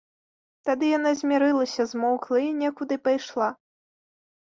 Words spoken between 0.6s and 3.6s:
Тады яна змірылася, змоўкла і некуды пайшла.